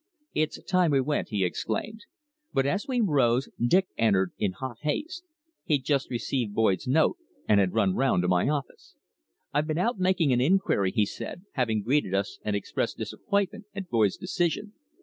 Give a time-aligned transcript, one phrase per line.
[0.33, 2.05] "It's time we went," he exclaimed;
[2.51, 5.23] but as we rose Dick entered in hot haste.
[5.63, 8.95] He had just received Boyd's note and had run round to my office.
[9.53, 13.89] "I've been out making an inquiry," he said, having greeted us and expressed disappointment at
[13.89, 14.73] Boyd's decision.